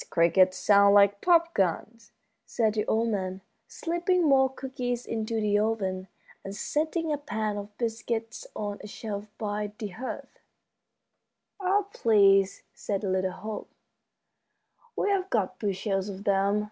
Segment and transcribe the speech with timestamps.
[0.00, 2.12] "Those crickets sound like pop guns,"
[2.46, 6.06] said the old man, slipping more cookies into the oven
[6.44, 10.38] and setting a pan of biscuits on a shelf by the hearth.
[11.58, 13.72] "Oh, please," said little Hope,
[14.94, 16.70] "we've got bushels of them!"